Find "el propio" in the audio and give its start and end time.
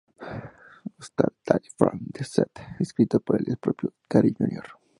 3.47-3.93